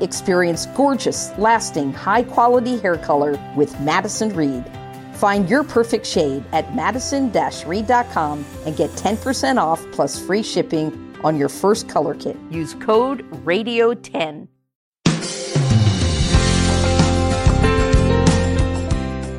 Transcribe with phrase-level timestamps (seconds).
[0.00, 4.64] Experience gorgeous, lasting, high quality hair color with Madison Reed.
[5.14, 7.32] Find your perfect shade at madison
[7.66, 10.92] reed.com and get 10% off plus free shipping
[11.24, 12.36] on your first color kit.
[12.50, 14.48] Use code RADIO10.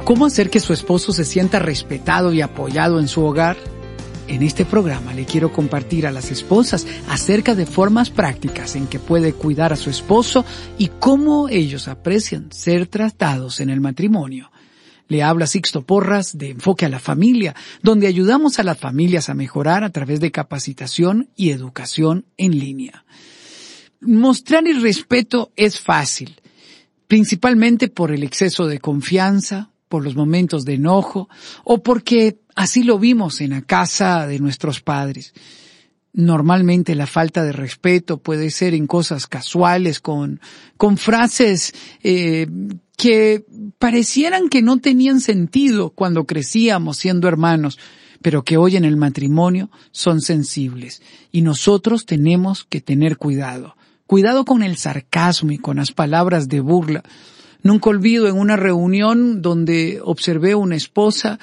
[0.07, 3.57] ¿Cómo hacer que su esposo se sienta respetado y apoyado en su hogar?
[4.27, 8.99] En este programa le quiero compartir a las esposas acerca de formas prácticas en que
[8.99, 10.43] puede cuidar a su esposo
[10.77, 14.51] y cómo ellos aprecian ser tratados en el matrimonio.
[15.07, 19.33] Le habla Sixto Porras de Enfoque a la Familia, donde ayudamos a las familias a
[19.33, 23.05] mejorar a través de capacitación y educación en línea.
[24.01, 26.41] Mostrar el respeto es fácil,
[27.07, 31.29] principalmente por el exceso de confianza, por los momentos de enojo
[31.63, 35.33] o porque así lo vimos en la casa de nuestros padres.
[36.11, 40.41] Normalmente la falta de respeto puede ser en cosas casuales, con,
[40.75, 42.47] con frases eh,
[42.97, 43.45] que
[43.77, 47.77] parecieran que no tenían sentido cuando crecíamos siendo hermanos,
[48.23, 51.03] pero que hoy en el matrimonio son sensibles.
[51.31, 53.77] Y nosotros tenemos que tener cuidado.
[54.07, 57.03] Cuidado con el sarcasmo y con las palabras de burla.
[57.61, 61.37] Nunca olvido en una reunión donde observé una esposa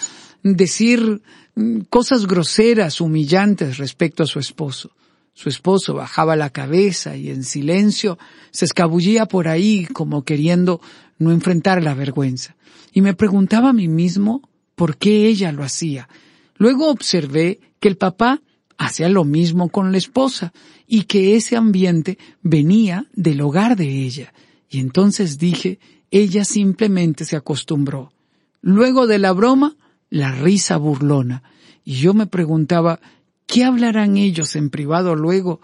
[0.45, 1.23] decir
[1.57, 4.93] mm, cosas groseras, humillantes respecto a su esposo.
[5.33, 8.19] Su esposo bajaba la cabeza y en silencio
[8.53, 10.81] se escabullía por ahí como queriendo
[11.19, 12.55] no enfrentar la vergüenza.
[12.93, 16.09] Y me preguntaba a mí mismo por qué ella lo hacía.
[16.57, 18.43] Luego observé que el papá
[18.79, 20.53] hacía lo mismo con la esposa
[20.87, 24.33] y que ese ambiente venía del hogar de ella.
[24.69, 25.81] Y entonces dije,
[26.11, 28.13] ella simplemente se acostumbró.
[28.61, 29.77] Luego de la broma,
[30.11, 31.43] la risa burlona.
[31.85, 33.01] Y yo me preguntaba,
[33.47, 35.61] ¿qué hablarán ellos en privado luego?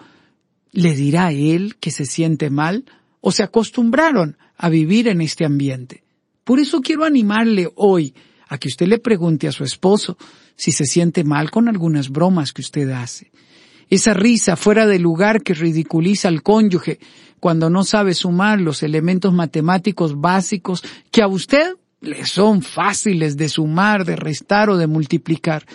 [0.73, 2.85] ¿Le dirá él que se siente mal?
[3.21, 6.05] ¿O se acostumbraron a vivir en este ambiente?
[6.45, 8.15] Por eso quiero animarle hoy
[8.49, 10.19] a que usted le pregunte a su esposo
[10.57, 13.31] si se siente mal con algunas bromas que usted hace.
[13.89, 17.01] Esa risa fuera de lugar que ridiculiza al cónyuge
[17.41, 23.49] cuando no sabe sumar los elementos matemáticos básicos que a usted le son fáciles de
[23.49, 25.67] sumar, de restar o de multiplicar.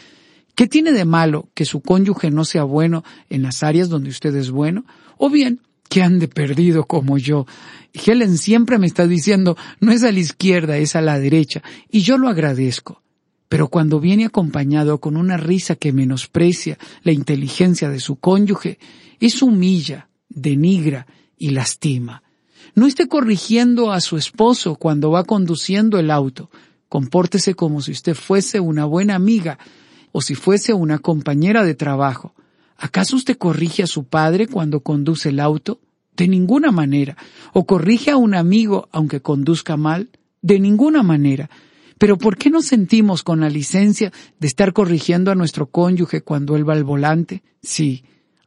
[0.55, 4.35] ¿Qué tiene de malo que su cónyuge no sea bueno en las áreas donde usted
[4.35, 4.85] es bueno?
[5.17, 7.45] O bien, que ande perdido como yo.
[7.93, 12.01] Helen siempre me está diciendo, no es a la izquierda, es a la derecha, y
[12.01, 13.01] yo lo agradezco.
[13.47, 18.79] Pero cuando viene acompañado con una risa que menosprecia la inteligencia de su cónyuge,
[19.19, 21.05] eso humilla, denigra
[21.37, 22.23] y lastima.
[22.75, 26.49] No esté corrigiendo a su esposo cuando va conduciendo el auto.
[26.89, 29.57] Compórtese como si usted fuese una buena amiga
[30.11, 32.35] o si fuese una compañera de trabajo.
[32.77, 35.79] ¿Acaso usted corrige a su padre cuando conduce el auto?
[36.17, 37.15] De ninguna manera.
[37.53, 40.09] ¿O corrige a un amigo aunque conduzca mal?
[40.41, 41.49] De ninguna manera.
[41.97, 46.57] Pero ¿por qué nos sentimos con la licencia de estar corrigiendo a nuestro cónyuge cuando
[46.57, 47.41] él va al volante?
[47.61, 48.03] Sí,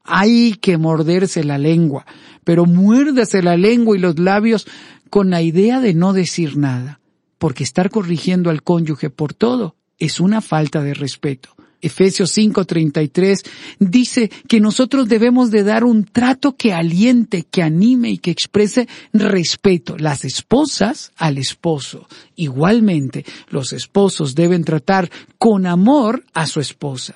[0.08, 2.06] hay que morderse la lengua,
[2.44, 4.66] pero muérdase la lengua y los labios
[5.10, 7.00] con la idea de no decir nada,
[7.38, 11.54] porque estar corrigiendo al cónyuge por todo es una falta de respeto.
[11.80, 13.44] Efesios 5:33
[13.78, 18.88] dice que nosotros debemos de dar un trato que aliente, que anime y que exprese
[19.12, 19.96] respeto.
[19.96, 22.08] Las esposas al esposo.
[22.34, 25.08] Igualmente, los esposos deben tratar
[25.38, 27.14] con amor a su esposa.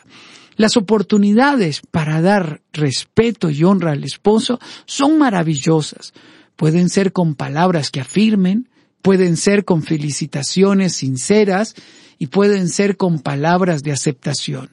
[0.57, 6.13] Las oportunidades para dar respeto y honra al esposo son maravillosas.
[6.57, 8.69] Pueden ser con palabras que afirmen,
[9.00, 11.75] pueden ser con felicitaciones sinceras,
[12.23, 14.71] y pueden ser con palabras de aceptación.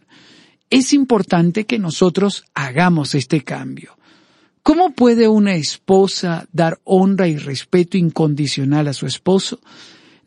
[0.69, 3.97] Es importante que nosotros hagamos este cambio.
[4.61, 9.61] ¿Cómo puede una esposa dar honra y respeto incondicional a su esposo?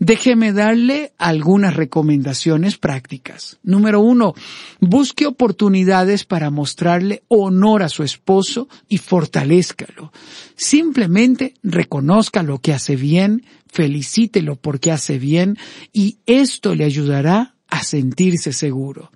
[0.04, 3.60] Déjeme darle algunas recomendaciones prácticas.
[3.62, 4.34] Número uno,
[4.81, 10.12] busque oportunidades para mostrarle honor a su esposo y fortalezcalo.
[10.56, 15.56] Simplemente reconozca lo que hace bien, felicítelo porque hace bien
[15.93, 19.12] y esto le ayudará a sentirse seguro.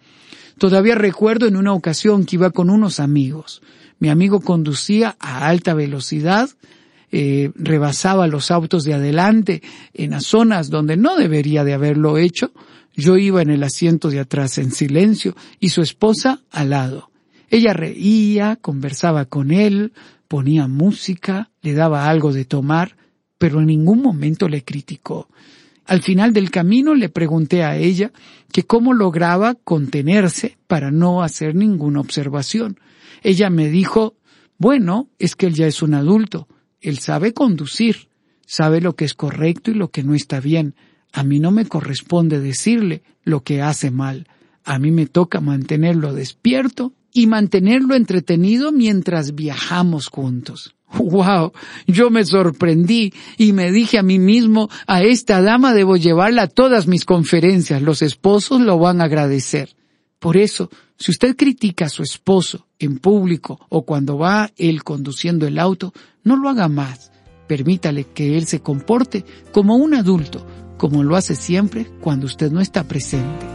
[0.56, 3.60] Todavía recuerdo en una ocasión que iba con unos amigos.
[3.98, 6.48] Mi amigo conducía a alta velocidad
[7.12, 9.62] eh, rebasaba los autos de adelante
[9.94, 12.52] en las zonas donde no debería de haberlo hecho,
[12.94, 17.10] yo iba en el asiento de atrás en silencio y su esposa al lado.
[17.50, 19.92] Ella reía, conversaba con él,
[20.28, 22.96] ponía música, le daba algo de tomar,
[23.38, 25.28] pero en ningún momento le criticó.
[25.84, 28.10] Al final del camino le pregunté a ella
[28.52, 32.80] que cómo lograba contenerse para no hacer ninguna observación.
[33.22, 34.16] Ella me dijo,
[34.58, 36.48] bueno, es que él ya es un adulto,
[36.88, 38.08] él sabe conducir,
[38.46, 40.76] sabe lo que es correcto y lo que no está bien.
[41.12, 44.28] A mí no me corresponde decirle lo que hace mal.
[44.64, 50.76] A mí me toca mantenerlo despierto y mantenerlo entretenido mientras viajamos juntos.
[50.92, 51.52] ¡Wow!
[51.88, 56.48] Yo me sorprendí y me dije a mí mismo, a esta dama debo llevarla a
[56.48, 59.74] todas mis conferencias, los esposos lo van a agradecer.
[60.20, 65.46] Por eso, si usted critica a su esposo en público o cuando va él conduciendo
[65.46, 65.92] el auto,
[66.24, 67.12] no lo haga más.
[67.46, 70.44] Permítale que él se comporte como un adulto,
[70.78, 73.46] como lo hace siempre cuando usted no está presente.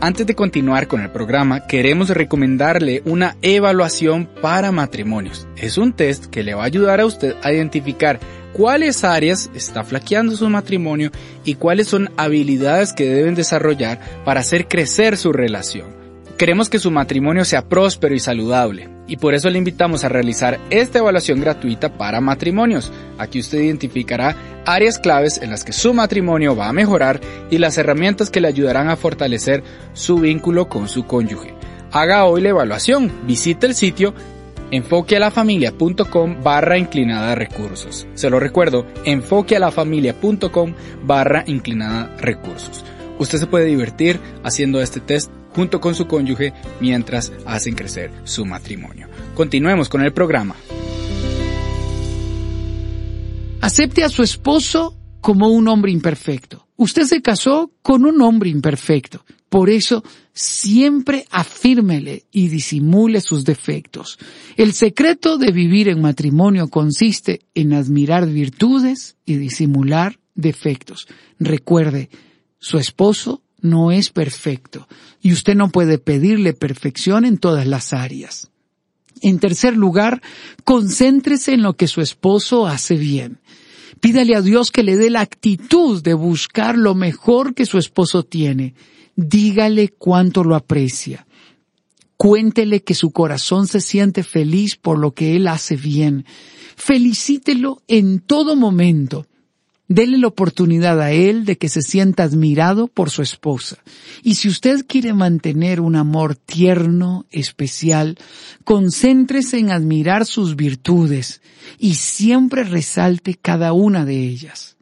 [0.00, 5.48] Antes de continuar con el programa, queremos recomendarle una evaluación para matrimonios.
[5.56, 8.20] Es un test que le va a ayudar a usted a identificar
[8.54, 11.10] cuáles áreas está flaqueando su matrimonio
[11.44, 16.04] y cuáles son habilidades que deben desarrollar para hacer crecer su relación.
[16.38, 20.58] Queremos que su matrimonio sea próspero y saludable y por eso le invitamos a realizar
[20.70, 22.92] esta evaluación gratuita para matrimonios.
[23.18, 27.76] Aquí usted identificará áreas claves en las que su matrimonio va a mejorar y las
[27.76, 29.62] herramientas que le ayudarán a fortalecer
[29.92, 31.54] su vínculo con su cónyuge.
[31.92, 34.14] Haga hoy la evaluación, visite el sitio
[34.74, 38.06] enfoquealafamilia.com barra inclinada recursos.
[38.14, 40.74] Se lo recuerdo, enfoquealafamilia.com
[41.04, 42.84] barra inclinada recursos.
[43.18, 48.44] Usted se puede divertir haciendo este test junto con su cónyuge mientras hacen crecer su
[48.44, 49.08] matrimonio.
[49.34, 50.56] Continuemos con el programa.
[53.60, 56.63] Acepte a su esposo como un hombre imperfecto.
[56.76, 59.24] Usted se casó con un hombre imperfecto.
[59.48, 64.18] Por eso, siempre afírmele y disimule sus defectos.
[64.56, 71.06] El secreto de vivir en matrimonio consiste en admirar virtudes y disimular defectos.
[71.38, 72.10] Recuerde,
[72.58, 74.88] su esposo no es perfecto
[75.22, 78.50] y usted no puede pedirle perfección en todas las áreas.
[79.22, 80.20] En tercer lugar,
[80.64, 83.38] concéntrese en lo que su esposo hace bien.
[84.04, 88.22] Pídale a Dios que le dé la actitud de buscar lo mejor que su esposo
[88.22, 88.74] tiene.
[89.16, 91.26] Dígale cuánto lo aprecia.
[92.18, 96.26] Cuéntele que su corazón se siente feliz por lo que él hace bien.
[96.76, 99.26] Felicítelo en todo momento
[99.86, 103.76] Dele la oportunidad a él de que se sienta admirado por su esposa.
[104.22, 108.16] Y si usted quiere mantener un amor tierno, especial,
[108.64, 111.42] concéntrese en admirar sus virtudes
[111.78, 114.76] y siempre resalte cada una de ellas.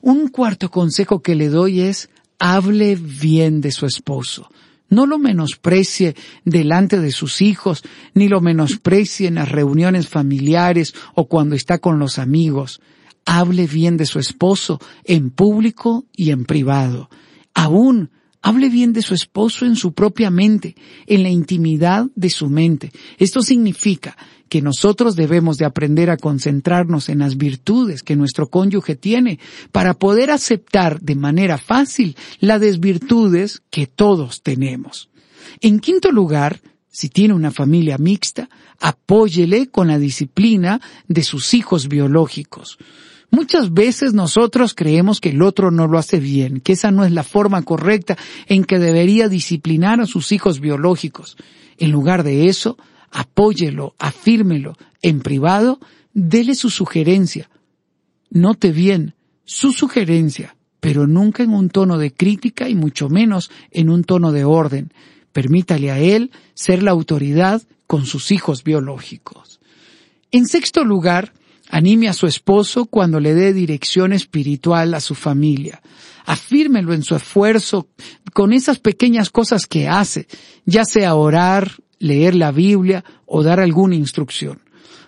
[0.00, 4.48] Un cuarto consejo que le doy es hable bien de su esposo.
[4.88, 7.82] No lo menosprecie delante de sus hijos,
[8.14, 12.80] ni lo menosprecie en las reuniones familiares o cuando está con los amigos
[13.24, 17.10] hable bien de su esposo en público y en privado.
[17.54, 18.10] Aún,
[18.42, 20.74] hable bien de su esposo en su propia mente,
[21.06, 22.90] en la intimidad de su mente.
[23.18, 24.16] Esto significa
[24.50, 29.38] que nosotros debemos de aprender a concentrarnos en las virtudes que nuestro cónyuge tiene
[29.70, 35.08] para poder aceptar de manera fácil las desvirtudes que todos tenemos.
[35.60, 41.86] En quinto lugar, si tiene una familia mixta, apóyele con la disciplina de sus hijos
[41.86, 42.76] biológicos.
[43.30, 47.12] Muchas veces nosotros creemos que el otro no lo hace bien, que esa no es
[47.12, 51.36] la forma correcta en que debería disciplinar a sus hijos biológicos.
[51.78, 52.76] En lugar de eso,
[53.10, 55.80] apóyelo, afírmelo en privado,
[56.12, 57.50] dele su sugerencia.
[58.30, 59.14] Note bien,
[59.44, 64.32] su sugerencia, pero nunca en un tono de crítica y mucho menos en un tono
[64.32, 64.92] de orden.
[65.32, 69.60] Permítale a él ser la autoridad con sus hijos biológicos.
[70.30, 71.32] En sexto lugar,
[71.70, 75.80] Anime a su esposo cuando le dé dirección espiritual a su familia.
[76.26, 77.88] Afírmelo en su esfuerzo
[78.32, 80.26] con esas pequeñas cosas que hace,
[80.64, 84.60] ya sea orar, leer la Biblia o dar alguna instrucción.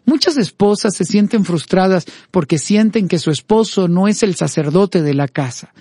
[0.05, 5.15] Muchas esposas se sienten frustradas porque sienten que su esposo no es el sacerdote de
[5.15, 5.73] la casa.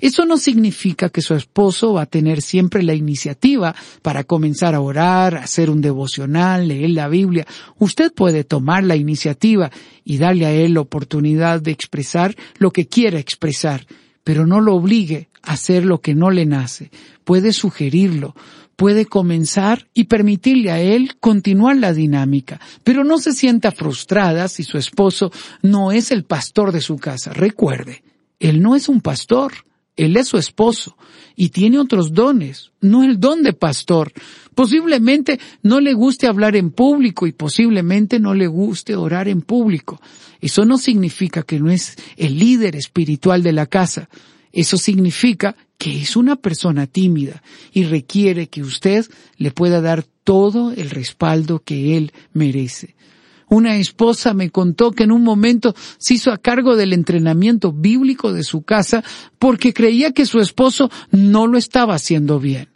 [0.00, 4.80] Eso no significa que su esposo va a tener siempre la iniciativa para comenzar a
[4.80, 7.46] orar, hacer un devocional, leer la Biblia.
[7.78, 9.70] Usted puede tomar la iniciativa
[10.04, 13.86] y darle a él la oportunidad de expresar lo que quiera expresar.
[14.26, 16.90] Pero no lo obligue a hacer lo que no le nace.
[17.22, 18.34] Puede sugerirlo,
[18.74, 24.64] puede comenzar y permitirle a él continuar la dinámica, pero no se sienta frustrada si
[24.64, 25.30] su esposo
[25.62, 27.34] no es el pastor de su casa.
[27.34, 28.02] Recuerde,
[28.40, 29.52] él no es un pastor,
[29.96, 30.96] él es su esposo
[31.34, 34.12] y tiene otros dones, no el don de pastor.
[34.54, 40.00] Posiblemente no le guste hablar en público y posiblemente no le guste orar en público.
[40.40, 44.08] Eso no significa que no es el líder espiritual de la casa.
[44.52, 50.72] Eso significa que es una persona tímida y requiere que usted le pueda dar todo
[50.72, 52.95] el respaldo que él merece.
[53.48, 58.32] Una esposa me contó que en un momento se hizo a cargo del entrenamiento bíblico
[58.32, 59.04] de su casa
[59.38, 62.68] porque creía que su esposo no lo estaba haciendo bien.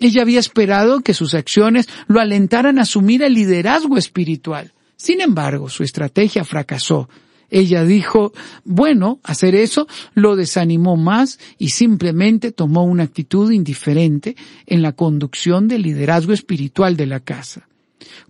[0.00, 4.72] Ella había esperado que sus acciones lo alentaran a asumir el liderazgo espiritual.
[4.96, 7.08] Sin embargo, su estrategia fracasó.
[7.50, 8.32] Ella dijo,
[8.64, 15.68] bueno, hacer eso lo desanimó más y simplemente tomó una actitud indiferente en la conducción
[15.68, 17.68] del liderazgo espiritual de la casa.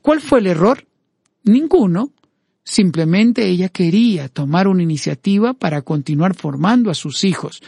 [0.02, 0.86] ¿Cuál fue el error?
[1.44, 2.12] Ninguno.
[2.64, 7.62] Simplemente ella quería tomar una iniciativa para continuar formando a sus hijos,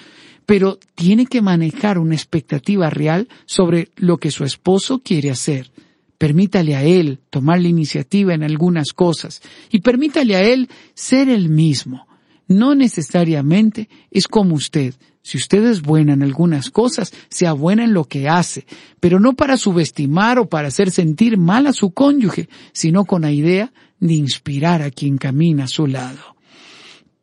[0.47, 5.71] pero tiene que manejar una expectativa real sobre lo que su esposo quiere hacer.
[6.17, 11.51] Permítale a él tomar la iniciativa en algunas cosas y permítale a él ser el
[11.51, 12.07] mismo.
[12.49, 14.95] No necesariamente es como usted.
[15.23, 18.65] Si usted es buena en algunas cosas, sea buena en lo que hace,
[19.01, 23.33] pero no para subestimar o para hacer sentir mal a su cónyuge, sino con la
[23.33, 26.37] idea de inspirar a quien camina a su lado.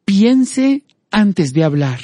[0.04, 2.02] Piense antes de hablar.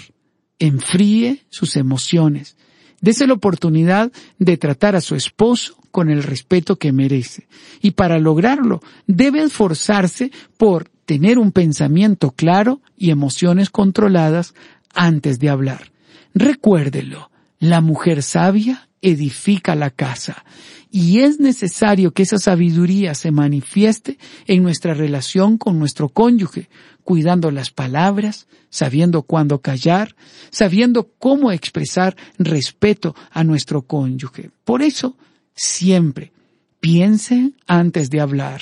[0.58, 2.56] Enfríe sus emociones.
[3.02, 7.48] Dese la oportunidad de tratar a su esposo con el respeto que merece.
[7.82, 14.54] Y para lograrlo, debe esforzarse por tener un pensamiento claro y emociones controladas
[14.94, 15.92] antes de hablar.
[16.36, 20.46] Recuérdelo, la mujer sabia edifica la casa
[20.92, 26.70] y es necesario que esa sabiduría se manifieste en nuestra relación con nuestro cónyuge,
[27.04, 30.16] cuidando las palabras, sabiendo cuándo callar,
[30.52, 34.52] sabiendo cómo expresar respeto a nuestro cónyuge.
[34.64, 35.18] Por eso,
[35.56, 36.34] siempre
[36.80, 38.62] piense antes de hablar,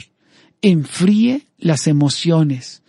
[0.62, 2.84] enfríe las emociones.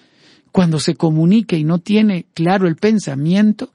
[0.53, 3.73] Cuando se comunique y no tiene claro el pensamiento,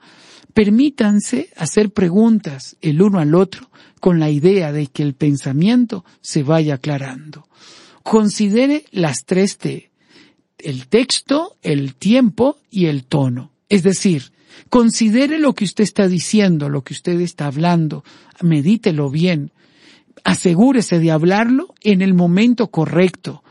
[0.54, 3.70] permítanse hacer preguntas el uno al otro
[4.00, 7.48] con la idea de que el pensamiento se vaya aclarando.
[8.04, 9.92] Considere las tres T,
[10.58, 13.52] el texto, el tiempo y el tono.
[13.70, 14.32] Es decir,
[14.70, 18.04] considere lo que usted está diciendo, lo que usted está hablando,
[18.42, 19.52] medítelo bien,
[20.24, 23.43] asegúrese de hablarlo en el momento correcto,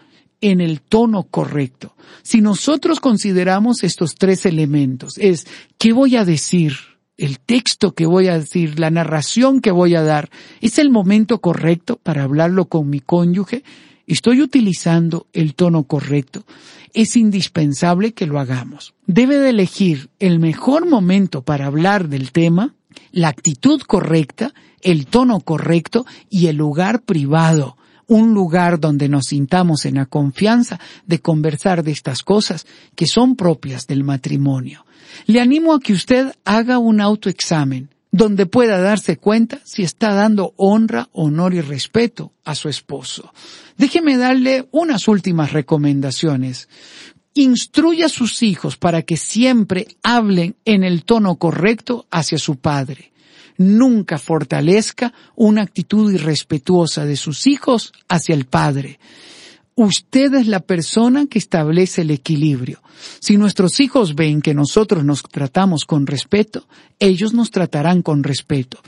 [0.43, 1.97] en el tono correcto.
[2.23, 5.47] Si nosotros consideramos estos tres elementos, es,
[5.79, 6.75] ¿qué voy a decir?
[7.17, 10.31] El texto que voy a decir, la narración que voy a dar,
[10.61, 13.63] ¿es el momento correcto para hablarlo con mi cónyuge?
[14.07, 16.45] ¿Estoy utilizando el tono correcto?
[16.93, 18.95] Es indispensable que lo hagamos.
[19.07, 22.75] Debe de elegir el mejor momento para hablar del tema,
[23.13, 29.85] la actitud correcta, el tono correcto y el lugar privado un lugar donde nos sintamos
[29.85, 34.85] en la confianza de conversar de estas cosas que son propias del matrimonio.
[35.27, 40.53] Le animo a que usted haga un autoexamen donde pueda darse cuenta si está dando
[40.57, 43.33] honra, honor y respeto a su esposo.
[43.79, 46.69] Déjeme darle unas últimas recomendaciones.
[47.35, 53.12] Instruya a sus hijos para que siempre hablen en el tono correcto hacia su padre
[53.57, 58.99] nunca fortalezca una actitud irrespetuosa de sus hijos hacia el Padre.
[59.75, 62.83] Usted es la persona que establece el equilibrio.
[63.21, 66.67] Si nuestros hijos ven que nosotros nos tratamos con respeto,
[66.99, 68.81] ellos nos tratarán con respeto.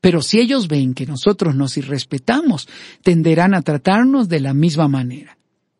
[0.00, 2.68] Pero si ellos ven que nosotros nos irrespetamos,
[3.02, 5.37] tenderán a tratarnos de la misma manera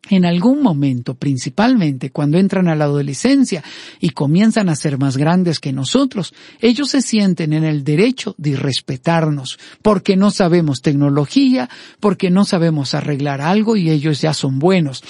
[0.09, 3.63] en algún momento, principalmente cuando entran a la adolescencia
[3.99, 8.55] y comienzan a ser más grandes que nosotros, ellos se sienten en el derecho de
[8.55, 15.03] respetarnos, porque no sabemos tecnología, porque no sabemos arreglar algo y ellos ya son buenos.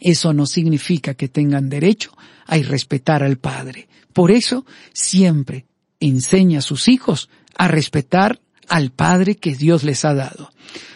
[0.00, 2.12] Eso no significa que tengan derecho
[2.46, 3.88] a irrespetar al padre.
[4.12, 5.66] Por eso, siempre
[6.00, 10.50] enseña a sus hijos a respetar al padre que Dios les ha dado.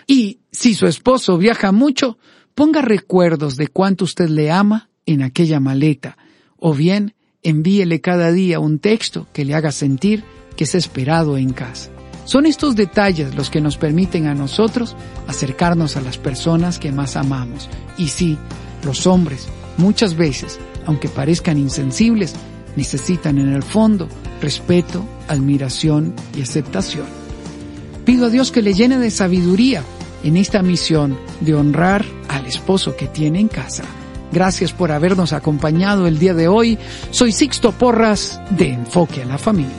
[0.06, 2.18] Y si su esposo viaja mucho,
[2.54, 6.16] Ponga recuerdos de cuánto usted le ama en aquella maleta,
[6.56, 10.22] o bien envíele cada día un texto que le haga sentir
[10.56, 11.90] que es esperado en casa.
[12.24, 14.96] Son estos detalles los que nos permiten a nosotros
[15.26, 17.68] acercarnos a las personas que más amamos.
[17.98, 18.38] Y sí,
[18.84, 22.34] los hombres, muchas veces, aunque parezcan insensibles,
[22.76, 24.08] necesitan en el fondo
[24.40, 27.06] respeto, admiración y aceptación.
[28.04, 29.82] Pido a Dios que le llene de sabiduría
[30.22, 32.04] en esta misión de honrar
[32.44, 33.84] al esposo que tiene en casa.
[34.30, 36.78] Gracias por habernos acompañado el día de hoy.
[37.10, 39.72] Soy Sixto Porras de Enfoque a la Familia.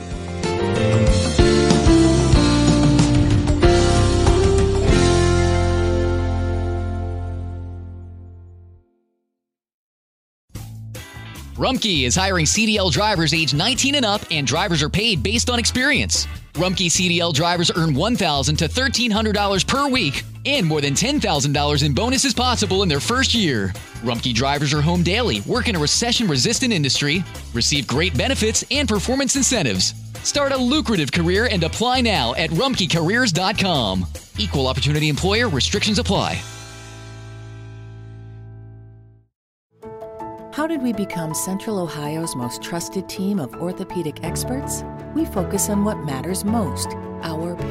[11.56, 15.58] Rumkey is hiring CDL drivers age 19 and up, and drivers are paid based on
[15.58, 16.26] experience.
[16.52, 22.32] Rumkey CDL drivers earn $1,000 to $1,300 per week, and more than $10,000 in bonuses
[22.32, 23.68] possible in their first year.
[24.02, 28.88] Rumkey drivers are home daily, work in a recession resistant industry, receive great benefits and
[28.88, 29.92] performance incentives.
[30.22, 34.06] Start a lucrative career and apply now at rumkeycareers.com.
[34.38, 36.40] Equal opportunity employer restrictions apply.
[40.56, 44.84] How did we become Central Ohio's most trusted team of orthopedic experts?
[45.14, 46.88] We focus on what matters most
[47.22, 47.54] our